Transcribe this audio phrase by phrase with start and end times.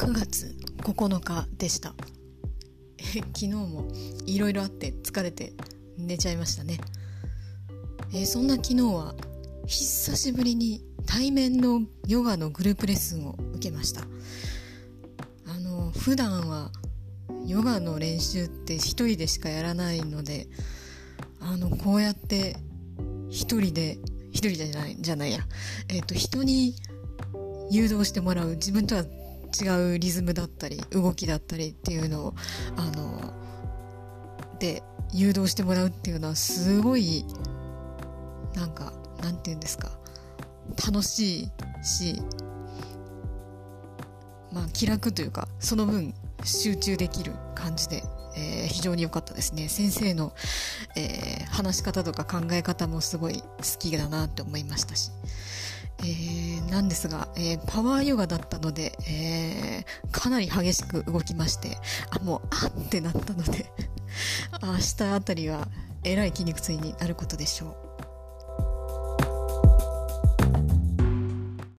[0.00, 1.94] 9月9日でした。
[3.12, 3.86] 昨日も
[4.24, 5.52] いろいろあって疲れて
[5.98, 6.80] 寝ちゃいましたね、
[8.14, 9.14] えー、そんな昨日は
[9.66, 14.06] 久しぶりに対面のヨガのグループレッスンを受けました。
[15.44, 16.72] あの普段は
[17.46, 20.48] ヨガの練習って一人でしかやらないので
[21.40, 22.56] あのこうやって
[23.28, 23.98] 一人で
[24.30, 25.46] 一人じゃないじゃないや。
[25.88, 26.74] えっ、ー、と人に
[27.70, 28.52] 誘導してもらう。
[28.52, 29.04] 自分とは
[29.50, 32.34] 違うリズムだったり動きだったりっていうのを
[32.76, 33.32] あの
[34.58, 34.82] で
[35.12, 37.24] 誘導してもらうっていうのはすごい
[38.54, 38.92] なんか
[39.22, 39.90] なんて言うんですか
[40.86, 42.22] 楽しいし
[44.52, 46.14] まあ気楽というかその分
[46.44, 48.02] 集中できる感じで、
[48.36, 49.68] えー、非常に良かったですね。
[49.68, 50.32] 先生の、
[50.96, 53.46] えー、話し方とか考え方もすごい好
[53.78, 55.10] きだなって思いましたし。
[56.02, 61.76] えー、なんですが、えー、パワーヨガだったので、えー、かなり激しく動きまして、
[62.10, 63.70] あ、もう、あってなったので
[64.62, 65.68] 明日あたりは、
[66.02, 67.89] えらい筋肉痛になることでしょう。